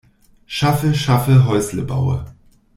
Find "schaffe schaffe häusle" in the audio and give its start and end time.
0.47-1.83